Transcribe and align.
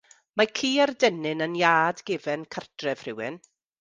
Mae 0.39 0.47
ci 0.59 0.69
ar 0.85 0.91
dennyn 1.03 1.45
yn 1.47 1.53
iard 1.59 2.01
gefn 2.11 2.47
cartref 2.57 3.05
rhywun. 3.07 3.39